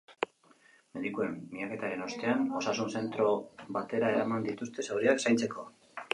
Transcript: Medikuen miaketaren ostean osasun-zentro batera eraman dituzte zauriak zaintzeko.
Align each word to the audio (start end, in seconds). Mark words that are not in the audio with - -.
Medikuen 0.97 1.35
miaketaren 1.51 2.01
ostean 2.05 2.41
osasun-zentro 2.61 3.29
batera 3.77 4.11
eraman 4.17 4.51
dituzte 4.51 4.89
zauriak 4.89 5.25
zaintzeko. 5.29 5.71